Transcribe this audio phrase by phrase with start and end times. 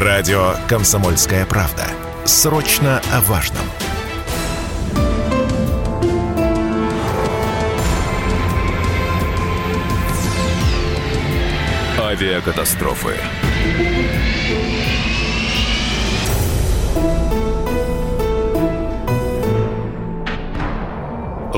[0.00, 1.84] Радио «Комсомольская правда».
[2.24, 3.64] Срочно о важном.
[11.98, 13.16] Авиакатастрофы.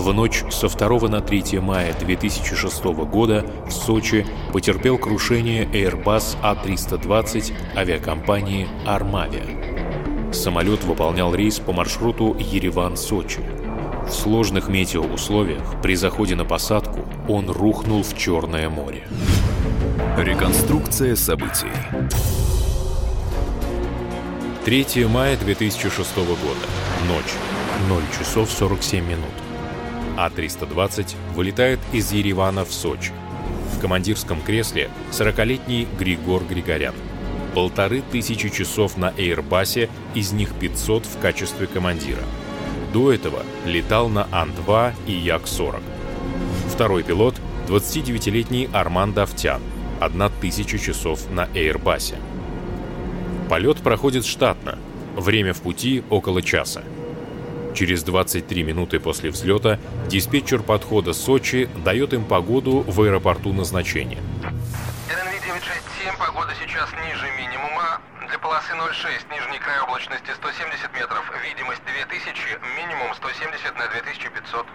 [0.00, 7.52] В ночь со 2 на 3 мая 2006 года в Сочи потерпел крушение Airbus A320
[7.76, 10.32] авиакомпании «Армавиа».
[10.32, 13.40] Самолет выполнял рейс по маршруту Ереван-Сочи.
[14.06, 19.06] В сложных метеоусловиях при заходе на посадку он рухнул в Черное море.
[20.16, 21.68] Реконструкция событий.
[24.64, 26.66] 3 мая 2006 года.
[27.06, 27.34] Ночь.
[27.86, 29.39] 0 часов 47 минут.
[30.20, 33.12] А-320 вылетает из Еревана в Сочи.
[33.74, 36.94] В командирском кресле 40-летний Григор Григорян.
[37.54, 42.22] Полторы тысячи часов на Эйрбасе, из них 500 в качестве командира.
[42.92, 45.80] До этого летал на Ан-2 и Як-40.
[46.68, 49.62] Второй пилот– 29-летний Арман Давтян,
[50.00, 52.16] 1000 часов на Эйрбасе.
[53.48, 54.78] Полет проходит штатно.
[55.16, 56.82] Время в пути около часа.
[57.74, 64.18] Через 23 минуты после взлета диспетчер подхода Сочи дает им погоду в аэропорту назначения.
[65.08, 68.00] РНВ-967, погода сейчас ниже минимума.
[68.28, 74.66] Для полосы 06, нижний край облачности 170 метров, видимость 2000, минимум 170 на 2500.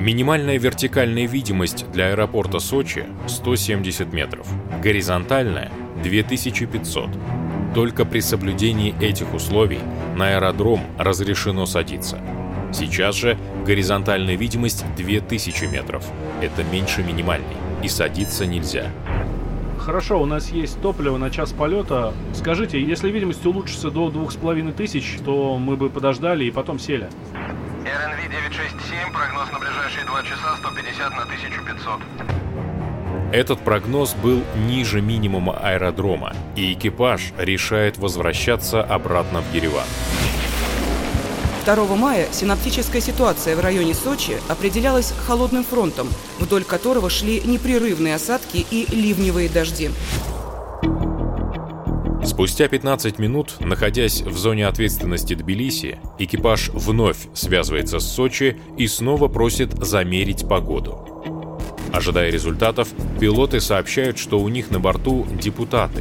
[0.00, 4.46] Минимальная вертикальная видимость для аэропорта Сочи 170 метров,
[4.80, 7.37] горизонтальная 2500.
[7.74, 9.80] Только при соблюдении этих условий
[10.16, 12.18] на аэродром разрешено садиться.
[12.72, 16.04] Сейчас же горизонтальная видимость 2000 метров.
[16.42, 18.90] Это меньше минимальной, и садиться нельзя.
[19.78, 22.12] Хорошо, у нас есть топливо на час полета.
[22.34, 26.78] Скажите, если видимость улучшится до двух с половиной тысяч, то мы бы подождали и потом
[26.78, 27.08] сели.
[27.84, 32.67] РНВ-967, прогноз на ближайшие два часа 150 на 1500.
[33.30, 39.84] Этот прогноз был ниже минимума аэродрома, и экипаж решает возвращаться обратно в Ереван.
[41.66, 46.08] 2 мая синаптическая ситуация в районе Сочи определялась холодным фронтом,
[46.38, 49.90] вдоль которого шли непрерывные осадки и ливневые дожди.
[52.24, 59.28] Спустя 15 минут, находясь в зоне ответственности Тбилиси, экипаж вновь связывается с Сочи и снова
[59.28, 61.37] просит замерить погоду.
[61.98, 66.00] Ожидая результатов, пилоты сообщают, что у них на борту депутаты.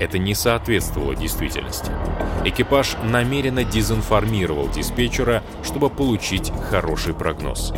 [0.00, 1.90] Это не соответствовало действительности.
[2.46, 7.74] Экипаж намеренно дезинформировал диспетчера, чтобы получить хороший прогноз.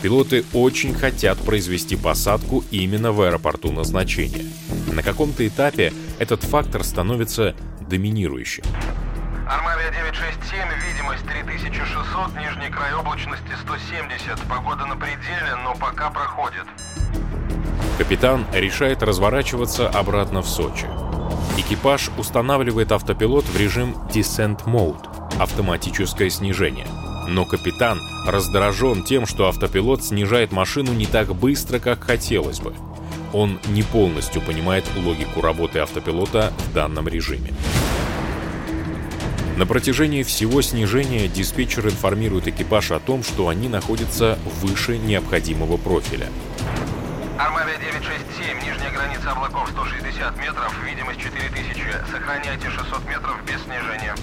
[0.00, 4.44] Пилоты очень хотят произвести посадку именно в аэропорту назначения.
[4.92, 7.56] На каком-то этапе этот фактор становится
[7.90, 8.62] доминирующим.
[9.48, 14.40] Армавия 967, видимость 3600, нижний край облачности 170.
[14.48, 16.64] Погода на пределе, но пока проходит.
[17.98, 20.86] Капитан решает разворачиваться обратно в Сочи.
[21.58, 25.08] Экипаж устанавливает автопилот в режим Descent Mode–
[25.40, 26.86] автоматическое снижение.
[27.28, 32.74] Но капитан раздражен тем, что автопилот снижает машину не так быстро, как хотелось бы.
[33.32, 37.52] Он не полностью понимает логику работы автопилота в данном режиме.
[39.62, 46.26] На протяжении всего снижения диспетчер информирует экипаж о том, что они находятся выше необходимого профиля.
[47.38, 51.80] Армавия 967, нижняя граница облаков 160 метров, видимость 4000.
[52.10, 54.16] Сохраняйте 600 метров без снижения.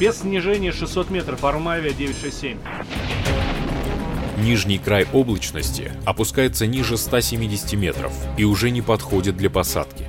[0.00, 2.56] Без снижения 600 метров, Армавия 967.
[4.38, 10.06] Нижний край облачности опускается ниже 170 метров и уже не подходит для посадки.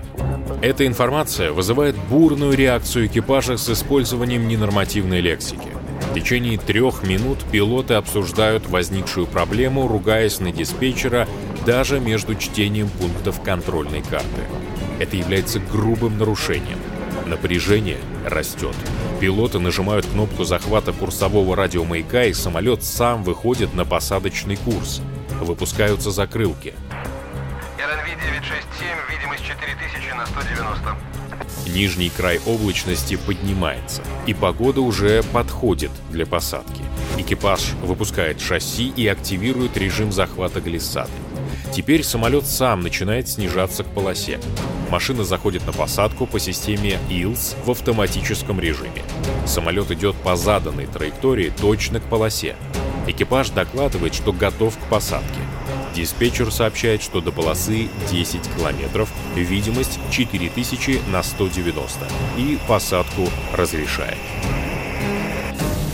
[0.62, 5.70] Эта информация вызывает бурную реакцию экипажа с использованием ненормативной лексики.
[6.12, 11.28] В течение трех минут пилоты обсуждают возникшую проблему, ругаясь на диспетчера
[11.66, 14.42] даже между чтением пунктов контрольной карты.
[15.00, 16.80] Это является грубым нарушением.
[17.28, 18.76] Напряжение растет.
[19.20, 25.02] Пилоты нажимают кнопку захвата курсового радиомаяка, и самолет сам выходит на посадочный курс.
[25.42, 26.74] Выпускаются закрылки.
[29.98, 30.98] РНВ-967, видимость 4000 на 190.
[31.74, 36.82] Нижний край облачности поднимается, и погода уже подходит для посадки.
[37.18, 41.12] Экипаж выпускает шасси и активирует режим захвата глиссады.
[41.74, 44.40] Теперь самолет сам начинает снижаться к полосе.
[44.90, 49.04] Машина заходит на посадку по системе ILS в автоматическом режиме.
[49.46, 52.56] Самолет идет по заданной траектории точно к полосе.
[53.06, 55.40] Экипаж докладывает, что готов к посадке.
[55.98, 62.08] Диспетчер сообщает, что до полосы 10 километров, видимость 4000 на 190
[62.38, 64.20] и посадку разрешает.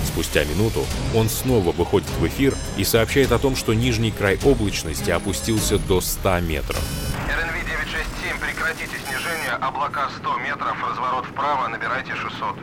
[0.05, 0.85] Спустя минуту
[1.15, 6.01] он снова выходит в эфир и сообщает о том, что нижний край облачности опустился до
[6.01, 6.83] 100 метров.
[7.29, 12.57] РНВ 967, прекратите снижение, облака 100 метров, разворот вправо, набирайте 600.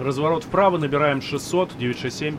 [0.00, 2.38] Разворот вправо, набираем 600, 967.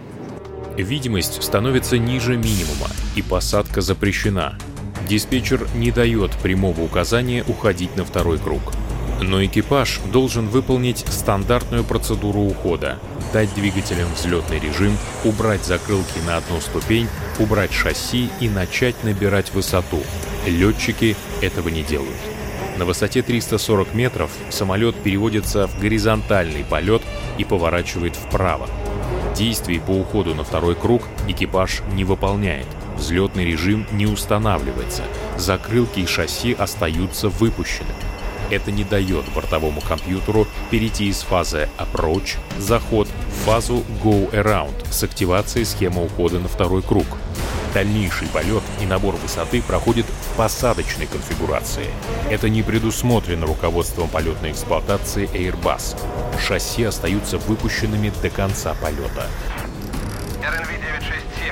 [0.78, 4.58] Видимость становится ниже минимума, и посадка запрещена.
[5.08, 8.62] Диспетчер не дает прямого указания уходить на второй круг.
[9.22, 12.98] Но экипаж должен выполнить стандартную процедуру ухода,
[13.34, 20.02] дать двигателям взлетный режим, убрать закрылки на одну ступень, убрать шасси и начать набирать высоту.
[20.48, 22.18] Летчики этого не делают.
[22.78, 27.04] На высоте 340 метров самолет переводится в горизонтальный полет
[27.38, 28.68] и поворачивает вправо.
[29.36, 32.68] Действий по уходу на второй круг экипаж не выполняет.
[33.02, 35.02] Взлетный режим не устанавливается.
[35.36, 37.96] Закрылки и шасси остаются выпущенными.
[38.52, 45.02] Это не дает бортовому компьютеру перейти из фазы Approach, заход, в фазу Go Around с
[45.02, 47.08] активацией схемы ухода на второй круг.
[47.74, 51.88] Дальнейший полет и набор высоты проходит в посадочной конфигурации.
[52.30, 55.98] Это не предусмотрено руководством полетной эксплуатации Airbus.
[56.40, 59.26] Шасси остаются выпущенными до конца полета.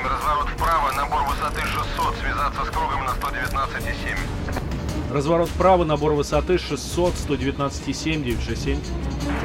[0.00, 4.16] 967, разворот вправо, набор высоты 600, связаться с кругом на 119,7.
[5.12, 8.78] Разворот вправо, набор высоты 600, 119,7, 967.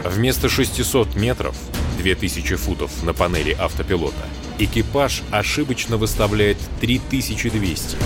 [0.06, 1.56] Вместо 600 метров,
[1.98, 4.26] 2000 футов на панели автопилота,
[4.60, 7.98] экипаж ошибочно выставляет 3200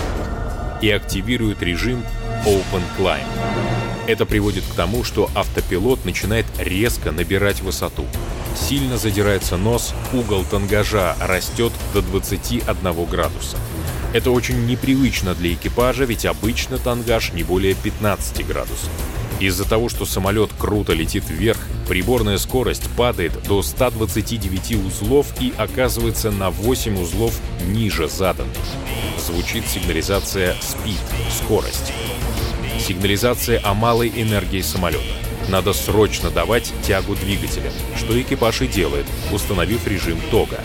[0.82, 2.02] и активирует режим
[2.46, 3.26] Open Climb.
[4.06, 8.06] Это приводит к тому, что автопилот начинает резко набирать высоту.
[8.56, 13.56] Сильно задирается нос, угол тангажа растет до 21 градуса.
[14.12, 18.90] Это очень непривычно для экипажа, ведь обычно тангаж не более 15 градусов.
[19.38, 21.58] Из-за того, что самолет круто летит вверх,
[21.88, 27.34] приборная скорость падает до 129 узлов и оказывается на 8 узлов
[27.66, 28.56] ниже заданных.
[29.18, 31.00] Звучит сигнализация «Speed»—
[31.44, 31.92] скорость.
[32.78, 35.19] Сигнализация о малой энергии самолета.
[35.50, 40.60] Надо срочно давать тягу двигателя, что экипаж и делает, установив режим тога.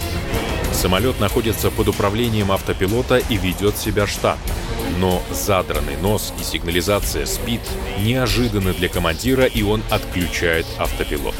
[0.73, 4.53] Самолет находится под управлением автопилота и ведет себя штатно.
[4.99, 7.61] Но задранный нос и сигнализация «Спид»
[7.99, 11.35] неожиданны для командира, и он отключает автопилот.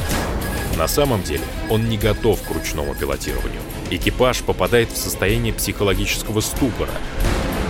[0.76, 3.60] На самом деле он не готов к ручному пилотированию.
[3.90, 6.90] Экипаж попадает в состояние психологического ступора.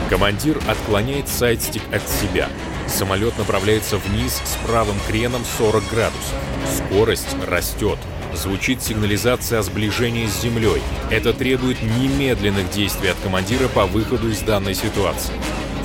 [0.08, 2.48] Командир отклоняет сайдстик от себя.
[2.88, 6.34] Самолет направляется вниз с правым креном 40 градусов.
[6.76, 7.98] Скорость растет.
[8.34, 10.82] Звучит сигнализация о сближении с землей.
[11.10, 15.34] Это требует немедленных действий от командира по выходу из данной ситуации.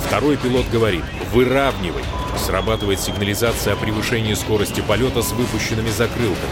[0.06, 2.02] Второй пилот говорит «Выравнивай».
[2.36, 6.50] Срабатывает сигнализация о превышении скорости полета с выпущенными закрылками.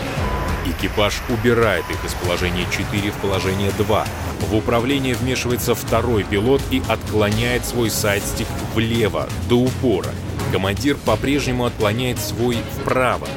[0.67, 4.07] Экипаж убирает их из положения 4 в положение 2.
[4.49, 10.11] В управление вмешивается второй пилот и отклоняет свой сайдстик влево, до упора.
[10.53, 13.29] Командир по-прежнему отклоняет свой вправо.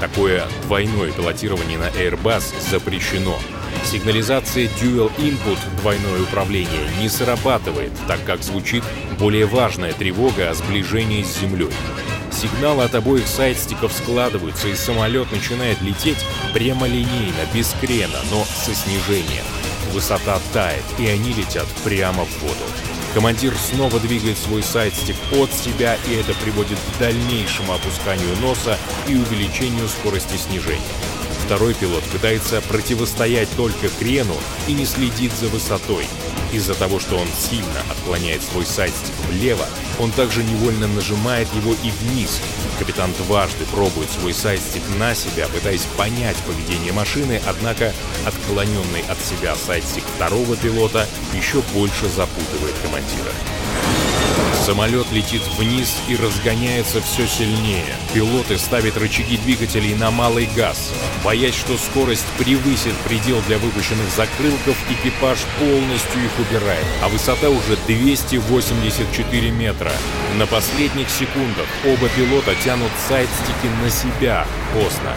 [0.00, 3.38] Такое двойное пилотирование на Airbus запрещено.
[3.84, 8.82] Сигнализация Dual Input двойное управление не срабатывает, так как звучит
[9.18, 11.70] более важная тревога о сближении с Землей.
[12.32, 16.18] Сигналы от обоих сайдстиков складываются, и самолет начинает лететь
[16.52, 19.44] прямолинейно, без крена, но со снижением.
[19.92, 22.95] Высота тает, и они летят прямо в воду.
[23.16, 28.76] Командир снова двигает свой сайдстик от себя, и это приводит к дальнейшему опусканию носа
[29.08, 30.82] и увеличению скорости снижения.
[31.46, 34.34] Второй пилот пытается противостоять только крену
[34.66, 36.04] и не следит за высотой.
[36.52, 39.64] Из-за того, что он сильно отклоняет свой сайдстик влево,
[40.00, 42.40] он также невольно нажимает его и вниз.
[42.80, 47.92] Капитан дважды пробует свой сайдстик на себя, пытаясь понять поведение машины, однако
[48.26, 53.32] отклоненный от себя сайдстик второго пилота еще больше запутывает командира.
[54.66, 57.84] Самолет летит вниз и разгоняется все сильнее.
[58.12, 60.92] Пилоты ставят рычаги двигателей на малый газ.
[61.22, 67.76] Боясь, что скорость превысит предел для выпущенных закрылков, экипаж полностью их убирает, а высота уже
[67.86, 69.92] 284 метра.
[70.36, 74.48] На последних секундах оба пилота тянут сайдстики на себя.
[74.74, 75.14] Поздно.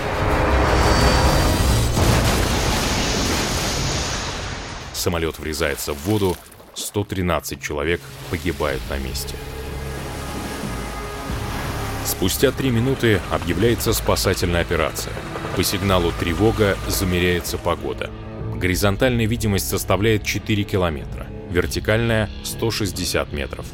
[4.93, 6.37] Самолет врезается в воду,
[6.73, 9.35] 113 человек погибают на месте.
[12.05, 15.13] Спустя три минуты объявляется спасательная операция.
[15.55, 18.09] По сигналу «Тревога» замеряется погода.
[18.55, 23.65] Горизонтальная видимость составляет 4 километра, вертикальная— 160 метров.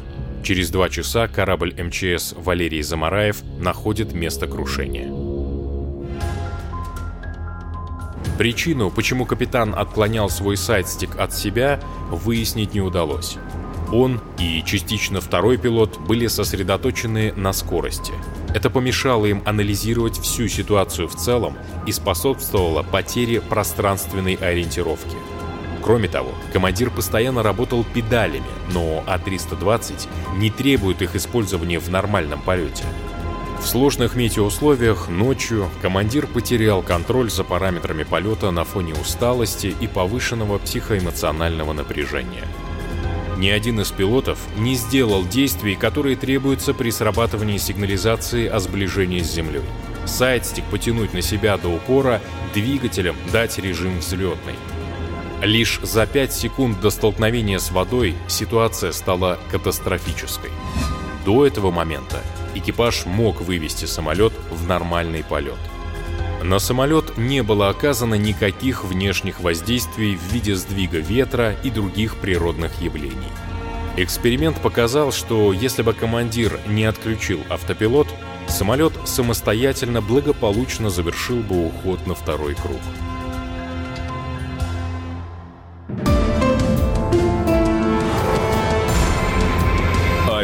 [0.44, 5.25] Через два часа корабль МЧС Валерий Замараев находит место крушения.
[8.38, 13.38] Причину, почему капитан отклонял свой сайдстик от себя, выяснить не удалось.
[13.92, 18.12] Он и частично второй пилот были сосредоточены на скорости.
[18.52, 25.16] Это помешало им анализировать всю ситуацию в целом и способствовало потере пространственной ориентировки.
[25.82, 32.82] Кроме того, командир постоянно работал педалями, но А-320 не требует их использования в нормальном полете.
[33.60, 40.58] В сложных метеоусловиях ночью командир потерял контроль за параметрами полета на фоне усталости и повышенного
[40.58, 42.44] психоэмоционального напряжения.
[43.36, 49.32] Ни один из пилотов не сделал действий, которые требуются при срабатывании сигнализации о сближении с
[49.32, 49.62] Землей.
[50.06, 52.22] Сайдстик потянуть на себя до упора,
[52.54, 54.54] двигателем дать режим взлетный.
[55.42, 60.50] Лишь за 5 секунд до столкновения с водой ситуация стала катастрофической.
[61.26, 62.22] До этого момента
[62.54, 65.58] экипаж мог вывести самолет в нормальный полет.
[66.44, 72.80] На самолет не было оказано никаких внешних воздействий в виде сдвига ветра и других природных
[72.80, 73.32] явлений.
[73.96, 78.06] Эксперимент показал, что если бы командир не отключил автопилот,
[78.46, 82.80] самолет самостоятельно благополучно завершил бы уход на второй круг.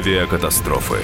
[0.03, 0.99] Авиакатастрофы.